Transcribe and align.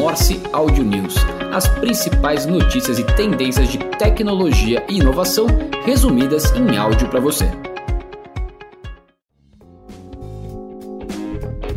Morse 0.00 0.40
Audio 0.50 0.82
News, 0.82 1.14
as 1.52 1.68
principais 1.78 2.46
notícias 2.46 2.98
e 2.98 3.04
tendências 3.04 3.68
de 3.68 3.76
tecnologia 3.98 4.82
e 4.88 4.96
inovação 4.96 5.46
resumidas 5.84 6.50
em 6.52 6.74
áudio 6.74 7.06
para 7.10 7.20
você. 7.20 7.44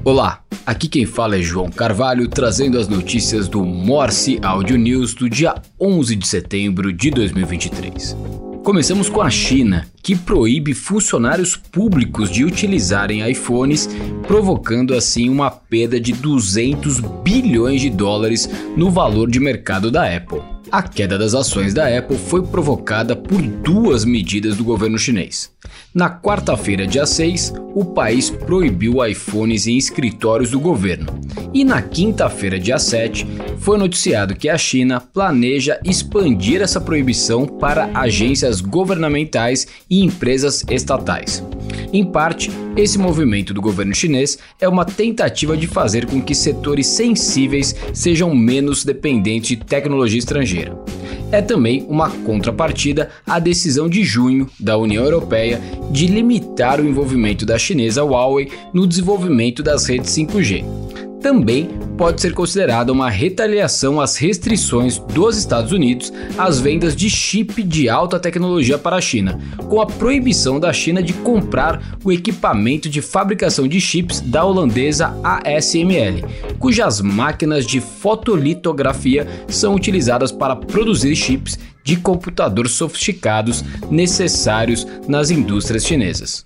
Olá, 0.06 0.42
aqui 0.66 0.88
quem 0.88 1.06
fala 1.06 1.36
é 1.36 1.42
João 1.42 1.70
Carvalho 1.70 2.30
trazendo 2.30 2.80
as 2.80 2.88
notícias 2.88 3.50
do 3.50 3.62
Morse 3.62 4.40
Audio 4.42 4.78
News 4.78 5.14
do 5.14 5.30
dia 5.30 5.56
11 5.78 6.16
de 6.16 6.26
setembro 6.26 6.94
de 6.94 7.12
2023. 7.12 8.16
Começamos 8.64 9.10
com 9.10 9.22
a 9.22 9.30
China, 9.30 9.86
que 10.02 10.16
proíbe 10.16 10.74
funcionários 10.74 11.54
públicos 11.58 12.32
de 12.32 12.46
utilizarem 12.46 13.30
iPhones, 13.30 13.90
provocando 14.26 14.94
assim 14.94 15.28
uma 15.28 15.52
perda 15.52 16.00
de 16.00 16.14
200 16.14 17.02
bilhões 17.02 17.82
de 17.82 17.90
dólares 17.90 18.50
no 18.78 18.90
valor 18.90 19.30
de 19.30 19.38
mercado 19.38 19.92
da 19.92 20.08
Apple. 20.16 20.53
A 20.74 20.82
queda 20.82 21.20
das 21.20 21.36
ações 21.36 21.72
da 21.72 21.86
Apple 21.86 22.18
foi 22.18 22.42
provocada 22.42 23.16
por 23.16 23.40
duas 23.40 24.04
medidas 24.04 24.58
do 24.58 24.64
governo 24.64 24.98
chinês. 24.98 25.52
Na 25.94 26.10
quarta-feira, 26.10 26.88
dia 26.88 27.06
6, 27.06 27.54
o 27.76 27.86
país 27.86 28.32
proibiu 28.32 29.06
iPhones 29.06 29.68
em 29.68 29.78
escritórios 29.78 30.50
do 30.50 30.60
governo. 30.60 31.14
E 31.54 31.64
na 31.64 31.80
quinta-feira, 31.80 32.60
dia 32.60 32.80
7, 32.80 33.24
foi 33.60 33.78
noticiado 33.78 34.36
que 34.36 34.50
a 34.50 34.58
China 34.58 35.00
planeja 35.00 35.80
expandir 35.86 36.60
essa 36.60 36.82
proibição 36.82 37.46
para 37.46 37.92
agências 37.94 38.60
governamentais 38.60 39.68
e 39.88 40.04
empresas 40.04 40.66
estatais. 40.72 41.44
Em 41.94 42.04
parte, 42.04 42.50
esse 42.76 42.98
movimento 42.98 43.54
do 43.54 43.62
governo 43.62 43.94
chinês 43.94 44.40
é 44.60 44.68
uma 44.68 44.84
tentativa 44.84 45.56
de 45.56 45.68
fazer 45.68 46.08
com 46.08 46.20
que 46.20 46.34
setores 46.34 46.88
sensíveis 46.88 47.76
sejam 47.94 48.34
menos 48.34 48.84
dependentes 48.84 49.50
de 49.50 49.58
tecnologia 49.58 50.18
estrangeira. 50.18 50.76
É 51.32 51.40
também 51.40 51.86
uma 51.88 52.10
contrapartida 52.10 53.12
à 53.28 53.38
decisão 53.38 53.88
de 53.88 54.04
junho 54.04 54.50
da 54.60 54.76
União 54.76 55.04
Europeia 55.04 55.62
de 55.92 56.08
limitar 56.08 56.82
o 56.82 56.88
envolvimento 56.88 57.46
da 57.46 57.60
chinesa 57.60 58.04
Huawei 58.04 58.52
no 58.74 58.88
desenvolvimento 58.88 59.62
das 59.62 59.86
redes 59.86 60.10
5G 60.10 61.13
também 61.24 61.70
pode 61.98 62.22
ser 62.22 62.34
considerada 62.34 62.92
uma 62.92 63.10
retaliação 63.10 64.02
às 64.02 64.18
restrições 64.18 65.00
dos 65.00 65.38
Estados 65.38 65.72
Unidos 65.72 66.12
às 66.38 66.60
vendas 66.60 66.94
de 66.94 67.10
chip 67.10 67.64
de 67.64 67.88
alta 67.88 68.20
tecnologia 68.20 68.78
para 68.78 68.98
a 68.98 69.02
China, 69.02 69.40
com 69.70 69.80
a 69.80 69.86
proibição 69.86 70.60
da 70.60 70.74
China 70.74 71.02
de 71.02 71.14
comprar 71.14 71.98
o 72.04 72.12
equipamento 72.12 72.90
de 72.90 73.02
fabricação 73.02 73.68
de 73.68 73.80
chips 73.80 74.20
da 74.20 74.44
holandesa 74.44 75.18
ASML, 75.24 76.28
cujas 76.60 77.00
máquinas 77.00 77.66
de 77.66 77.80
fotolitografia 77.80 79.26
são 79.48 79.76
utilizadas 79.76 80.32
para 80.32 80.58
produzir 80.58 81.16
chips 81.16 81.58
de 81.86 81.96
computador 81.96 82.68
sofisticados 82.68 83.64
necessários 83.90 84.86
nas 85.08 85.32
indústrias 85.32 85.86
chinesas. 85.86 86.46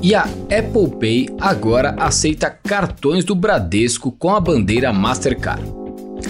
E 0.00 0.14
a 0.14 0.22
Apple 0.22 0.96
Pay 0.98 1.28
agora 1.40 1.94
aceita 1.98 2.48
cartões 2.50 3.24
do 3.24 3.34
Bradesco 3.34 4.12
com 4.12 4.34
a 4.34 4.40
bandeira 4.40 4.92
Mastercard. 4.92 5.64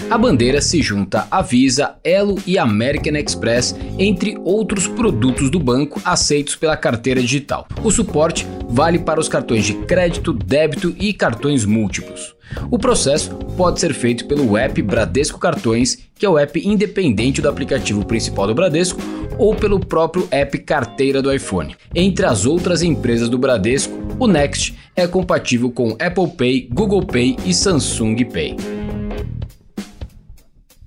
A 0.09 0.17
bandeira 0.17 0.59
se 0.59 0.81
junta 0.81 1.27
à 1.29 1.43
Visa, 1.43 1.95
Elo 2.03 2.37
e 2.47 2.57
American 2.57 3.15
Express, 3.15 3.75
entre 3.97 4.39
outros 4.43 4.87
produtos 4.87 5.51
do 5.51 5.59
banco 5.59 6.01
aceitos 6.03 6.55
pela 6.55 6.75
carteira 6.75 7.21
digital. 7.21 7.67
O 7.83 7.91
suporte 7.91 8.47
vale 8.67 8.97
para 8.97 9.19
os 9.19 9.29
cartões 9.29 9.65
de 9.65 9.73
crédito, 9.85 10.33
débito 10.33 10.95
e 10.99 11.13
cartões 11.13 11.63
múltiplos. 11.63 12.38
O 12.71 12.77
processo 12.77 13.35
pode 13.57 13.79
ser 13.79 13.93
feito 13.93 14.25
pelo 14.25 14.57
app 14.57 14.81
Bradesco 14.81 15.39
Cartões, 15.39 15.97
que 16.17 16.25
é 16.25 16.29
o 16.29 16.37
app 16.37 16.59
independente 16.67 17.41
do 17.41 17.49
aplicativo 17.49 18.05
principal 18.05 18.47
do 18.47 18.55
Bradesco, 18.55 18.99
ou 19.37 19.55
pelo 19.55 19.79
próprio 19.79 20.27
app 20.31 20.57
Carteira 20.59 21.21
do 21.21 21.33
iPhone. 21.33 21.75
Entre 21.95 22.25
as 22.25 22.45
outras 22.45 22.83
empresas 22.83 23.29
do 23.29 23.37
Bradesco, 23.37 23.93
o 24.19 24.27
Next 24.27 24.77
é 24.95 25.07
compatível 25.07 25.71
com 25.71 25.95
Apple 25.99 26.27
Pay, 26.35 26.69
Google 26.71 27.05
Pay 27.05 27.37
e 27.45 27.53
Samsung 27.53 28.15
Pay. 28.25 28.78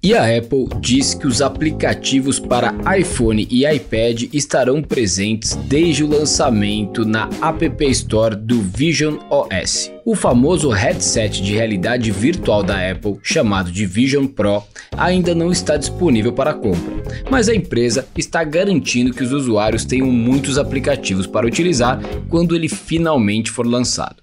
E 0.04 0.16
a 0.16 0.36
Apple 0.36 0.66
diz 0.80 1.14
que 1.14 1.28
os 1.28 1.40
aplicativos 1.40 2.40
para 2.40 2.74
iPhone 2.98 3.46
e 3.48 3.64
iPad 3.64 4.24
estarão 4.32 4.82
presentes 4.82 5.54
desde 5.54 6.02
o 6.02 6.08
lançamento 6.08 7.04
na 7.04 7.30
App 7.40 7.84
Store 7.90 8.34
do 8.34 8.60
Vision 8.60 9.18
OS. 9.30 9.92
O 10.04 10.16
famoso 10.16 10.70
headset 10.70 11.40
de 11.40 11.54
realidade 11.54 12.10
virtual 12.10 12.64
da 12.64 12.90
Apple, 12.90 13.20
chamado 13.22 13.70
de 13.70 13.86
Vision 13.86 14.26
Pro, 14.26 14.64
ainda 14.96 15.36
não 15.36 15.52
está 15.52 15.76
disponível 15.76 16.32
para 16.32 16.52
compra, 16.52 17.22
mas 17.30 17.48
a 17.48 17.54
empresa 17.54 18.04
está 18.18 18.42
garantindo 18.42 19.14
que 19.14 19.22
os 19.22 19.30
usuários 19.30 19.84
tenham 19.84 20.10
muitos 20.10 20.58
aplicativos 20.58 21.28
para 21.28 21.46
utilizar 21.46 22.00
quando 22.28 22.56
ele 22.56 22.68
finalmente 22.68 23.52
for 23.52 23.64
lançado. 23.64 24.16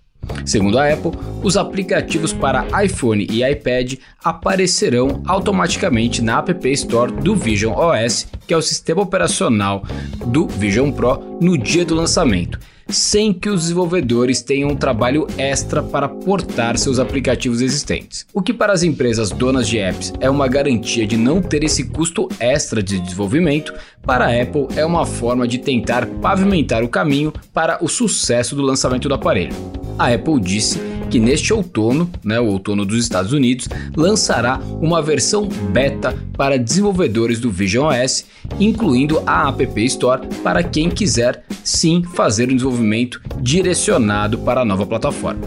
Segundo 0.46 0.78
a 0.78 0.92
Apple, 0.92 1.12
os 1.44 1.58
aplicativos 1.58 2.34
para 2.34 2.66
iPhone 2.84 3.28
e 3.30 3.44
iPad 3.44 3.94
aparecerão 4.24 5.22
automaticamente 5.26 6.22
na 6.22 6.40
App 6.40 6.72
Store 6.72 7.12
do 7.12 7.36
Vision 7.36 7.74
OS, 7.74 8.28
que 8.48 8.54
é 8.54 8.58
o 8.58 8.62
sistema 8.62 9.02
operacional 9.02 9.84
do 10.26 10.48
Vision 10.48 10.92
Pro, 10.92 11.38
no 11.40 11.58
dia 11.58 11.86
do 11.86 11.96
lançamento, 11.96 12.60
sem 12.90 13.34
que 13.34 13.50
os 13.50 13.62
desenvolvedores 13.62 14.42
tenham 14.42 14.70
um 14.70 14.76
trabalho 14.76 15.28
extra 15.38 15.82
para 15.82 16.08
portar 16.08 16.78
seus 16.78 17.00
aplicativos 17.00 17.62
existentes. 17.62 18.26
O 18.34 18.42
que 18.42 18.54
para 18.54 18.74
as 18.74 18.84
empresas 18.84 19.32
donas 19.32 19.68
de 19.68 19.78
apps 19.78 20.14
é 20.20 20.30
uma 20.30 20.48
garantia 20.48 21.06
de 21.06 21.18
não 21.18 21.42
ter 21.42 21.64
esse 21.64 21.86
custo 21.86 22.28
extra 22.40 22.82
de 22.82 23.00
desenvolvimento, 23.00 23.74
para 24.02 24.26
a 24.26 24.42
Apple 24.42 24.68
é 24.76 24.86
uma 24.86 25.06
forma 25.06 25.48
de 25.48 25.58
tentar 25.58 26.06
pavimentar 26.06 26.84
o 26.84 26.90
caminho 26.90 27.34
para 27.54 27.78
o 27.84 27.88
sucesso 27.88 28.56
do 28.56 28.62
lançamento 28.62 29.08
do 29.08 29.14
aparelho 29.14 29.54
a 30.00 30.14
Apple 30.14 30.40
disse 30.40 30.80
que 31.10 31.20
neste 31.20 31.54
outono, 31.54 32.10
né, 32.24 32.40
o 32.40 32.46
outono 32.46 32.86
dos 32.86 33.00
Estados 33.00 33.34
Unidos, 33.34 33.68
lançará 33.96 34.60
uma 34.80 35.02
versão 35.02 35.48
beta 35.72 36.16
para 36.38 36.58
desenvolvedores 36.58 37.40
do 37.40 37.50
Vision 37.50 37.88
OS, 37.88 38.26
incluindo 38.60 39.22
a 39.26 39.50
App 39.50 39.86
Store 39.86 40.28
para 40.44 40.64
quem 40.64 40.90
quiser 40.90 41.44
sim 41.64 42.04
fazer 42.14 42.50
um 42.50 42.56
desenvolvimento 42.56 43.22
direcionado 43.42 44.38
para 44.40 44.62
a 44.62 44.66
nova 44.66 44.86
plataforma. 44.86 45.42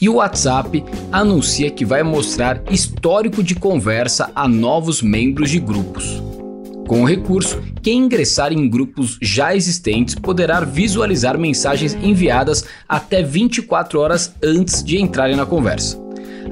E 0.00 0.08
o 0.08 0.14
WhatsApp 0.14 0.82
anuncia 1.12 1.70
que 1.70 1.84
vai 1.84 2.02
mostrar 2.02 2.62
histórico 2.70 3.42
de 3.42 3.54
conversa 3.54 4.30
a 4.34 4.48
novos 4.48 5.02
membros 5.02 5.50
de 5.50 5.60
grupos. 5.60 6.22
Com 6.88 7.02
o 7.02 7.04
recurso, 7.04 7.62
quem 7.82 7.98
ingressar 7.98 8.52
em 8.52 8.68
grupos 8.68 9.18
já 9.20 9.54
existentes 9.54 10.14
poderá 10.14 10.60
visualizar 10.60 11.38
mensagens 11.38 11.94
enviadas 11.94 12.64
até 12.88 13.22
24 13.22 13.98
horas 13.98 14.34
antes 14.42 14.82
de 14.82 15.00
entrarem 15.00 15.36
na 15.36 15.46
conversa. 15.46 15.98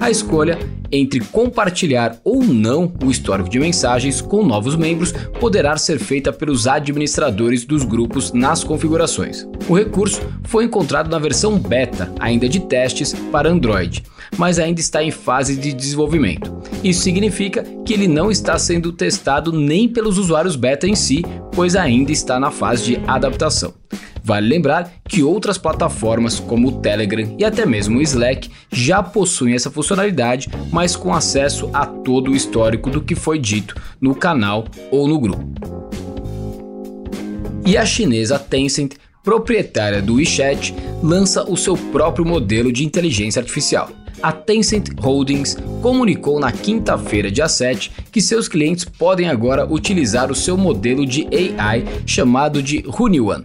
A 0.01 0.11
escolha 0.11 0.59
entre 0.93 1.21
compartilhar 1.21 2.17
ou 2.25 2.43
não 2.43 2.93
o 3.05 3.11
histórico 3.11 3.49
de 3.49 3.59
mensagens 3.59 4.21
com 4.21 4.45
novos 4.45 4.77
membros 4.77 5.13
poderá 5.41 5.77
ser 5.77 5.99
feita 5.99 6.33
pelos 6.33 6.67
administradores 6.67 7.65
dos 7.65 7.85
grupos 7.85 8.33
nas 8.33 8.65
configurações. 8.65 9.47
O 9.69 9.75
recurso 9.75 10.21
foi 10.45 10.65
encontrado 10.65 11.11
na 11.11 11.19
versão 11.19 11.59
beta, 11.59 12.13
ainda 12.19 12.49
de 12.49 12.61
testes, 12.61 13.13
para 13.31 13.51
Android 13.51 14.03
mas 14.39 14.59
ainda 14.59 14.81
está 14.81 15.03
em 15.03 15.11
fase 15.11 15.57
de 15.57 15.73
desenvolvimento. 15.73 16.57
Isso 16.83 17.03
significa 17.03 17.65
que 17.85 17.93
ele 17.93 18.07
não 18.07 18.31
está 18.31 18.57
sendo 18.59 18.93
testado 18.93 19.53
nem 19.53 19.89
pelos 19.89 20.17
usuários 20.17 20.55
beta 20.55 20.87
em 20.87 20.95
si, 20.95 21.25
pois 21.53 21.75
ainda 21.75 22.13
está 22.13 22.39
na 22.39 22.53
fase 22.53 22.85
de 22.85 23.01
adaptação. 23.07 23.75
Vale 24.23 24.47
lembrar 24.47 24.93
que 25.09 25.23
outras 25.23 25.57
plataformas 25.59 26.39
como 26.39 26.69
o 26.69 26.81
Telegram 26.81 27.35
e 27.39 27.45
até 27.45 27.65
mesmo 27.65 27.99
o 27.99 28.03
Slack 28.03 28.51
já 28.71 29.03
possuem 29.03 29.55
essa 29.55 29.71
funcionalidade, 29.71 30.49
mas 30.71 30.95
com 30.95 31.15
acesso 31.15 31.71
a 31.73 31.87
todo 31.87 32.31
o 32.31 32.37
histórico 32.37 32.91
do 32.91 33.03
que 33.03 33.15
foi 33.15 33.39
dito 33.39 33.75
no 34.01 34.15
canal 34.15 34.67
ou 34.91 35.09
no 35.09 35.19
grupo. 35.19 35.49
E 37.65 37.77
a 37.77 37.85
chinesa 37.85 38.39
Tencent, 38.39 38.97
proprietária 39.25 40.01
do 40.01 40.15
WeChat, 40.15 40.75
lança 41.03 41.45
o 41.45 41.57
seu 41.57 41.77
próprio 41.77 42.25
modelo 42.25 42.71
de 42.71 42.85
inteligência 42.85 43.41
artificial 43.41 43.91
a 44.23 44.33
Tencent 44.33 44.91
Holdings 45.01 45.57
comunicou 45.81 46.41
na 46.41 46.51
quinta-feira, 46.51 47.31
dia 47.31 47.49
7, 47.49 47.91
que 48.11 48.21
seus 48.21 48.49
clientes 48.49 48.85
podem 48.85 49.29
agora 49.29 49.67
utilizar 49.67 50.31
o 50.31 50.35
seu 50.35 50.57
modelo 50.57 51.07
de 51.07 51.27
AI 51.33 51.85
chamado 52.07 52.63
de 52.63 52.85
Hunyuan. 52.87 53.45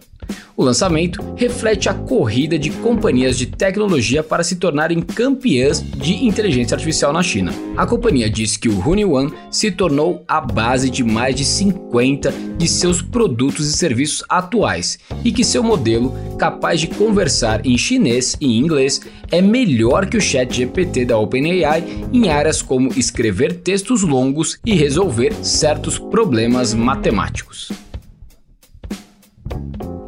O 0.64 0.66
lançamento 0.66 1.22
reflete 1.36 1.90
a 1.90 1.94
corrida 1.94 2.58
de 2.58 2.70
companhias 2.70 3.38
de 3.38 3.48
tecnologia 3.48 4.24
para 4.24 4.46
se 4.46 4.56
tornarem 4.56 5.02
campeãs 5.02 5.84
de 5.84 6.26
inteligência 6.26 6.74
artificial 6.74 7.12
na 7.12 7.22
China. 7.22 7.54
A 7.76 7.86
companhia 7.86 8.30
disse 8.30 8.58
que 8.58 8.70
o 8.70 8.80
Hunyuan 8.80 9.30
se 9.52 9.70
tornou 9.70 10.24
a 10.26 10.40
base 10.40 10.90
de 10.90 11.04
mais 11.04 11.36
de 11.36 11.44
50 11.44 12.34
de 12.58 12.66
seus 12.66 13.02
produtos 13.02 13.68
e 13.68 13.74
serviços 13.74 14.24
atuais 14.30 15.00
e 15.22 15.34
que 15.34 15.44
seu 15.44 15.62
modelo, 15.62 16.16
capaz 16.40 16.80
de 16.80 16.88
conversar 16.88 17.66
em 17.66 17.78
chinês 17.78 18.38
e 18.40 18.58
inglês, 18.58 19.02
é 19.32 19.42
melhor 19.42 20.06
que 20.06 20.16
o 20.16 20.22
Chat 20.22 20.56
GPT 20.56 21.04
da 21.04 21.18
OpenAI 21.18 21.84
em 22.14 22.30
áreas 22.30 22.62
como 22.62 22.88
escrever 22.98 23.56
textos 23.56 24.02
longos 24.02 24.58
e 24.66 24.74
resolver 24.74 25.34
certos 25.44 26.00
problemas 26.00 26.74
matemáticos. 26.74 27.70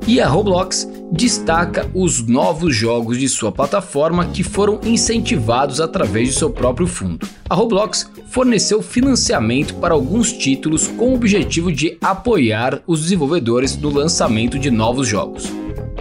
E 0.08 0.22
a 0.22 0.28
Roblox 0.28 0.88
destaca 1.12 1.90
os 1.92 2.28
novos 2.28 2.76
jogos 2.76 3.18
de 3.18 3.28
sua 3.28 3.52
plataforma 3.52 4.28
que 4.28 4.44
foram 4.44 4.80
incentivados 4.84 5.82
através 5.82 6.30
de 6.30 6.36
seu 6.36 6.52
próprio 6.52 6.86
fundo. 6.86 7.28
A 7.50 7.56
Roblox 7.56 8.12
forneceu 8.28 8.84
financiamento 8.84 9.74
para 9.76 9.96
alguns 9.96 10.32
títulos 10.32 10.88
com 10.88 11.12
o 11.12 11.16
objetivo 11.16 11.72
de 11.72 11.98
apoiar 12.02 12.84
os 12.86 13.02
desenvolvedores 13.02 13.76
no 13.78 13.90
lançamento 13.90 14.60
de 14.60 14.70
novos 14.70 15.08
jogos. 15.08 15.52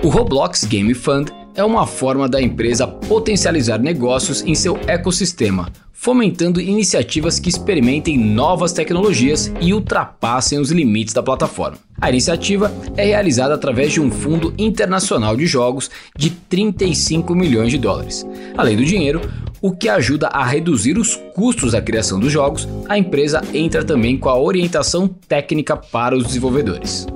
O 0.03 0.09
Roblox 0.09 0.65
Game 0.65 0.93
Fund 0.93 1.31
é 1.55 1.63
uma 1.63 1.87
forma 1.87 2.29
da 2.29 2.43
empresa 2.43 2.87
potencializar 2.87 3.79
negócios 3.79 4.43
em 4.43 4.55
seu 4.55 4.79
ecossistema, 4.87 5.71
fomentando 5.93 6.61
iniciativas 6.61 7.39
que 7.39 7.49
experimentem 7.49 8.19
novas 8.19 8.73
tecnologias 8.73 9.53
e 9.61 9.73
ultrapassem 9.73 10.59
os 10.59 10.71
limites 10.71 11.15
da 11.15 11.23
plataforma. 11.23 11.79
A 12.01 12.11
iniciativa 12.11 12.73
é 12.97 13.07
realizada 13.07 13.55
através 13.55 13.93
de 13.93 14.01
um 14.01 14.11
fundo 14.11 14.53
internacional 14.59 15.37
de 15.37 15.47
jogos 15.47 15.91
de 16.17 16.31
35 16.31 17.35
milhões 17.35 17.71
de 17.71 17.79
dólares. 17.79 18.27
Além 18.57 18.77
do 18.77 18.85
dinheiro, 18.85 19.21
o 19.63 19.73
que 19.73 19.89
ajuda 19.89 20.27
a 20.27 20.45
reduzir 20.45 20.99
os 20.99 21.17
custos 21.35 21.73
da 21.73 21.81
criação 21.81 22.21
dos 22.21 22.31
jogos, 22.31 22.69
a 22.87 22.99
empresa 22.99 23.41
entra 23.55 23.83
também 23.83 24.19
com 24.19 24.29
a 24.29 24.39
orientação 24.39 25.09
técnica 25.09 25.75
para 25.77 26.15
os 26.15 26.25
desenvolvedores. 26.25 27.07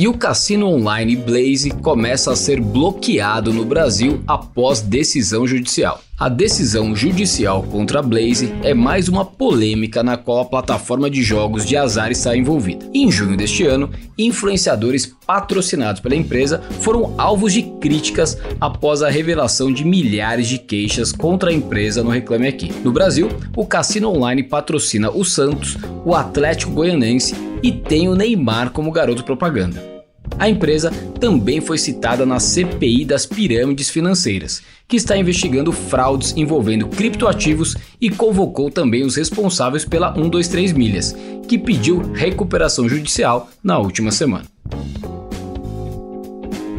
E 0.00 0.08
o 0.08 0.14
cassino 0.14 0.66
online 0.66 1.14
Blaze 1.14 1.72
começa 1.82 2.32
a 2.32 2.34
ser 2.34 2.58
bloqueado 2.58 3.52
no 3.52 3.66
Brasil 3.66 4.24
após 4.26 4.80
decisão 4.80 5.46
judicial. 5.46 6.00
A 6.18 6.26
decisão 6.26 6.96
judicial 6.96 7.62
contra 7.64 7.98
a 7.98 8.02
Blaze 8.02 8.50
é 8.62 8.72
mais 8.72 9.10
uma 9.10 9.26
polêmica 9.26 10.02
na 10.02 10.16
qual 10.16 10.40
a 10.40 10.44
plataforma 10.46 11.10
de 11.10 11.22
jogos 11.22 11.66
de 11.66 11.76
azar 11.76 12.10
está 12.10 12.34
envolvida. 12.34 12.86
Em 12.94 13.12
junho 13.12 13.36
deste 13.36 13.66
ano, 13.66 13.90
influenciadores 14.16 15.04
patrocinados 15.26 16.00
pela 16.00 16.16
empresa 16.16 16.62
foram 16.80 17.14
alvos 17.18 17.52
de 17.52 17.60
críticas 17.60 18.38
após 18.58 19.02
a 19.02 19.10
revelação 19.10 19.70
de 19.70 19.84
milhares 19.84 20.48
de 20.48 20.58
queixas 20.58 21.12
contra 21.12 21.50
a 21.50 21.54
empresa 21.54 22.02
no 22.02 22.08
Reclame 22.08 22.48
Aqui. 22.48 22.72
No 22.82 22.90
Brasil, 22.90 23.28
o 23.54 23.66
cassino 23.66 24.08
online 24.08 24.44
patrocina 24.44 25.10
o 25.10 25.26
Santos, 25.26 25.76
o 26.06 26.14
Atlético 26.14 26.72
Goianense 26.72 27.34
e 27.62 27.70
tem 27.70 28.08
o 28.08 28.14
Neymar 28.14 28.70
como 28.70 28.90
garoto 28.90 29.22
propaganda. 29.24 29.89
A 30.38 30.48
empresa 30.48 30.90
também 31.20 31.60
foi 31.60 31.76
citada 31.76 32.24
na 32.24 32.40
CPI 32.40 33.04
das 33.04 33.26
pirâmides 33.26 33.90
financeiras, 33.90 34.62
que 34.88 34.96
está 34.96 35.16
investigando 35.16 35.70
fraudes 35.70 36.34
envolvendo 36.36 36.88
criptoativos 36.88 37.76
e 38.00 38.08
convocou 38.08 38.70
também 38.70 39.04
os 39.04 39.16
responsáveis 39.16 39.84
pela 39.84 40.14
123 40.14 40.72
Milhas, 40.72 41.16
que 41.46 41.58
pediu 41.58 42.12
recuperação 42.12 42.88
judicial 42.88 43.50
na 43.62 43.78
última 43.78 44.10
semana. 44.10 44.46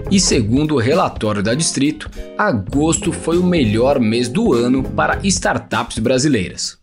E 0.09 0.19
segundo 0.19 0.75
o 0.75 0.80
relatório 0.80 1.42
da 1.42 1.53
Distrito, 1.53 2.09
agosto 2.38 3.13
foi 3.13 3.38
o 3.38 3.44
melhor 3.44 3.98
mês 3.98 4.27
do 4.27 4.53
ano 4.53 4.83
para 4.83 5.19
startups 5.24 6.00
brasileiras. 6.00 6.81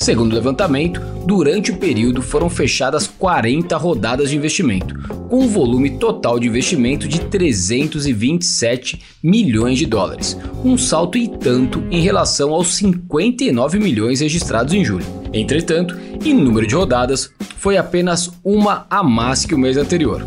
Segundo 0.00 0.30
o 0.30 0.34
levantamento, 0.36 1.00
durante 1.26 1.72
o 1.72 1.76
período 1.76 2.22
foram 2.22 2.48
fechadas 2.48 3.08
40 3.08 3.76
rodadas 3.76 4.30
de 4.30 4.36
investimento, 4.36 4.94
com 5.28 5.40
um 5.40 5.48
volume 5.48 5.98
total 5.98 6.38
de 6.38 6.46
investimento 6.46 7.08
de 7.08 7.22
327 7.22 9.02
milhões 9.20 9.76
de 9.76 9.86
dólares, 9.86 10.38
um 10.64 10.78
salto 10.78 11.18
e 11.18 11.26
tanto 11.26 11.82
em 11.90 12.00
relação 12.00 12.54
aos 12.54 12.76
59 12.76 13.80
milhões 13.80 14.20
registrados 14.20 14.72
em 14.72 14.84
julho. 14.84 15.04
Entretanto, 15.32 15.98
em 16.24 16.32
número 16.32 16.64
de 16.64 16.76
rodadas, 16.76 17.32
foi 17.56 17.76
apenas 17.76 18.30
uma 18.44 18.86
a 18.88 19.02
mais 19.02 19.44
que 19.44 19.54
o 19.54 19.58
mês 19.58 19.76
anterior. 19.76 20.24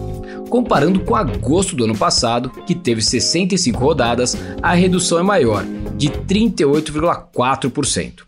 Comparando 0.50 1.00
com 1.00 1.16
agosto 1.16 1.78
do 1.78 1.86
ano 1.86 1.98
passado, 1.98 2.50
que 2.68 2.76
teve 2.76 3.02
65 3.02 3.80
rodadas, 3.80 4.36
a 4.62 4.74
redução 4.74 5.18
é 5.18 5.24
maior, 5.24 5.64
de 5.96 6.10
38,4%. 6.10 8.24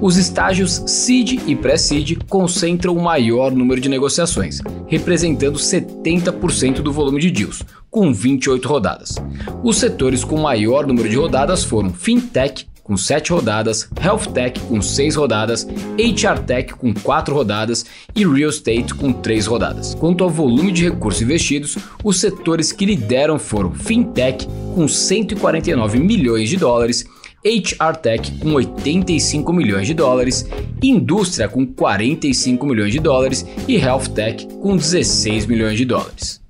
Os 0.00 0.16
estágios 0.16 0.82
seed 0.86 1.40
e 1.46 1.56
pré-seed 1.56 2.18
concentram 2.28 2.94
o 2.94 3.02
maior 3.02 3.50
número 3.50 3.80
de 3.80 3.88
negociações, 3.88 4.60
representando 4.86 5.58
70% 5.58 6.82
do 6.82 6.92
volume 6.92 7.20
de 7.20 7.30
deals, 7.30 7.62
com 7.90 8.12
28 8.12 8.68
rodadas. 8.68 9.14
Os 9.62 9.78
setores 9.78 10.22
com 10.22 10.38
maior 10.38 10.86
número 10.86 11.08
de 11.08 11.16
rodadas 11.16 11.64
foram 11.64 11.92
fintech, 11.92 12.66
com 12.86 12.96
7 12.96 13.32
rodadas, 13.32 13.88
Health 14.00 14.32
Tech 14.32 14.60
com 14.60 14.80
6 14.80 15.16
rodadas, 15.16 15.66
HR 15.98 16.38
Tech 16.46 16.74
com 16.74 16.94
4 16.94 17.34
rodadas 17.34 17.84
e 18.14 18.24
Real 18.24 18.50
Estate 18.50 18.94
com 18.94 19.12
3 19.12 19.46
rodadas. 19.46 19.94
Quanto 19.96 20.22
ao 20.22 20.30
volume 20.30 20.70
de 20.70 20.84
recursos 20.84 21.20
investidos, 21.20 21.76
os 22.04 22.20
setores 22.20 22.70
que 22.70 22.86
lideram 22.86 23.40
foram 23.40 23.72
Fintech 23.72 24.46
com 24.72 24.86
149 24.86 25.98
milhões 25.98 26.48
de 26.48 26.56
dólares, 26.56 27.04
HR 27.46 27.96
Tech 28.02 28.32
com 28.40 28.54
85 28.54 29.52
milhões 29.52 29.86
de 29.86 29.94
dólares, 29.94 30.44
Indústria 30.82 31.48
com 31.48 31.64
45 31.64 32.66
milhões 32.66 32.92
de 32.92 32.98
dólares 32.98 33.46
e 33.68 33.76
Health 33.76 34.08
Tech 34.14 34.48
com 34.60 34.76
16 34.76 35.46
milhões 35.46 35.78
de 35.78 35.84
dólares. 35.84 36.42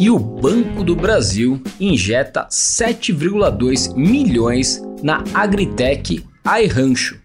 E 0.00 0.10
o 0.10 0.18
Banco 0.18 0.82
do 0.82 0.96
Brasil 0.96 1.62
injeta 1.78 2.48
7,2 2.50 3.94
milhões 3.94 4.82
na 5.00 5.22
Agritech 5.32 6.24
iRancho. 6.44 7.20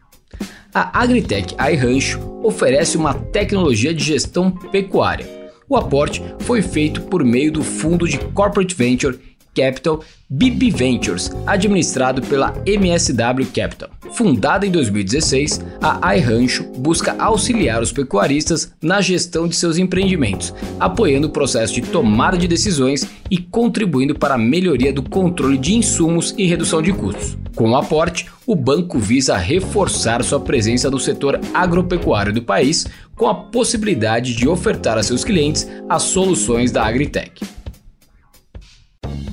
A 0.71 1.01
Agritech 1.01 1.55
iRancho 1.55 2.19
oferece 2.43 2.95
uma 2.95 3.15
tecnologia 3.15 3.93
de 3.95 4.03
gestão 4.03 4.51
pecuária. 4.51 5.27
O 5.67 5.75
aporte 5.75 6.21
foi 6.39 6.61
feito 6.61 7.01
por 7.01 7.23
meio 7.23 7.51
do 7.51 7.63
fundo 7.63 8.07
de 8.07 8.19
Corporate 8.19 8.75
Venture 8.75 9.19
Capital 9.55 10.01
BP 10.29 10.71
Ventures, 10.71 11.31
administrado 11.47 12.21
pela 12.21 12.53
MSW 12.65 13.47
Capital. 13.53 13.89
Fundada 14.11 14.65
em 14.65 14.71
2016, 14.71 15.61
a 15.81 16.15
iRancho 16.15 16.63
busca 16.77 17.15
auxiliar 17.17 17.81
os 17.81 17.91
pecuaristas 17.91 18.71
na 18.81 19.01
gestão 19.01 19.47
de 19.47 19.55
seus 19.55 19.77
empreendimentos, 19.77 20.53
apoiando 20.79 21.27
o 21.27 21.31
processo 21.31 21.73
de 21.73 21.81
tomada 21.81 22.37
de 22.37 22.47
decisões 22.47 23.07
e 23.29 23.37
contribuindo 23.37 24.17
para 24.17 24.35
a 24.35 24.37
melhoria 24.37 24.93
do 24.93 25.01
controle 25.03 25.57
de 25.57 25.75
insumos 25.75 26.33
e 26.37 26.45
redução 26.45 26.81
de 26.81 26.93
custos. 26.93 27.37
Com 27.55 27.71
o 27.71 27.75
aporte, 27.75 28.27
o 28.45 28.55
banco 28.55 28.97
visa 28.97 29.35
reforçar 29.35 30.23
sua 30.23 30.39
presença 30.39 30.89
no 30.89 30.99
setor 30.99 31.39
agropecuário 31.53 32.31
do 32.31 32.41
país, 32.41 32.87
com 33.15 33.27
a 33.27 33.35
possibilidade 33.35 34.33
de 34.33 34.47
ofertar 34.47 34.97
a 34.97 35.03
seus 35.03 35.23
clientes 35.23 35.67
as 35.89 36.03
soluções 36.03 36.71
da 36.71 36.85
Agritech. 36.85 37.58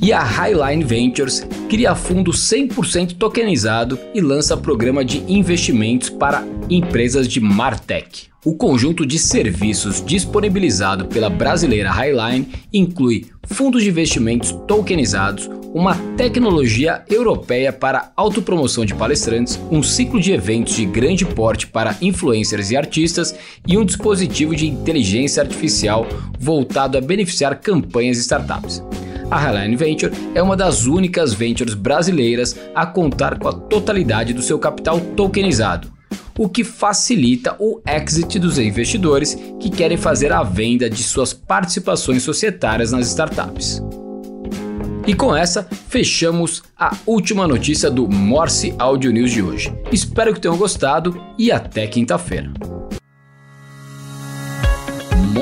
E 0.01 0.13
a 0.13 0.23
Highline 0.23 0.85
Ventures 0.85 1.47
cria 1.69 1.95
fundo 1.95 2.31
100% 2.31 3.17
tokenizado 3.17 3.99
e 4.15 4.21
lança 4.21 4.57
programa 4.57 5.05
de 5.05 5.25
investimentos 5.27 6.11
para 6.11 6.47
empresas 6.69 7.27
de 7.27 7.41
Martech. 7.41 8.29
O 8.45 8.55
conjunto 8.55 9.05
de 9.05 9.19
serviços 9.19 10.05
disponibilizado 10.05 11.07
pela 11.07 11.29
brasileira 11.29 11.91
Highline 11.91 12.49
inclui 12.73 13.27
fundos 13.43 13.83
de 13.83 13.89
investimentos 13.89 14.53
tokenizados, 14.69 15.51
uma 15.75 15.95
tecnologia 16.17 17.03
europeia 17.11 17.73
para 17.73 18.13
autopromoção 18.17 18.85
de 18.85 18.95
palestrantes, 18.95 19.61
um 19.71 19.83
ciclo 19.83 20.21
de 20.21 20.33
eventos 20.33 20.77
de 20.77 20.87
grande 20.87 21.25
porte 21.25 21.67
para 21.67 21.97
influencers 22.01 22.71
e 22.71 22.77
artistas 22.77 23.35
e 23.67 23.77
um 23.77 23.85
dispositivo 23.85 24.55
de 24.55 24.67
inteligência 24.67 25.43
artificial 25.43 26.07
voltado 26.39 26.97
a 26.97 27.01
beneficiar 27.01 27.59
campanhas 27.61 28.17
e 28.19 28.21
startups. 28.21 28.83
A 29.29 29.39
Highline 29.39 29.75
Venture 29.75 30.13
é 30.35 30.43
uma 30.43 30.57
das 30.57 30.87
únicas 30.87 31.35
ventures 31.35 31.75
brasileiras 31.75 32.57
a 32.75 32.87
contar 32.87 33.39
com 33.39 33.49
a 33.49 33.53
totalidade 33.53 34.33
do 34.33 34.43
seu 34.43 34.59
capital 34.59 35.01
tokenizado, 35.01 35.93
o 36.39 36.49
que 36.49 36.63
facilita 36.63 37.57
o 37.59 37.81
exit 37.87 38.39
dos 38.39 38.57
investidores 38.59 39.37
que 39.61 39.69
querem 39.69 39.97
fazer 39.97 40.33
a 40.33 40.45
venda 40.45 40.89
de 40.89 41.03
suas 41.03 41.33
participações 41.33 42.23
societárias 42.23 42.93
nas 42.93 43.09
startups. 43.09 43.83
E 45.07 45.15
com 45.15 45.35
essa, 45.35 45.69
fechamos 45.89 46.63
a 46.77 46.97
última 47.05 47.47
notícia 47.49 47.91
do 47.91 48.09
Morse 48.09 48.75
Audio 48.79 49.13
News 49.13 49.31
de 49.31 49.43
hoje. 49.43 49.73
Espero 49.91 50.35
que 50.35 50.41
tenham 50.41 50.57
gostado 50.57 51.21
e 51.39 51.51
até 51.51 51.87
quinta-feira. 51.87 52.53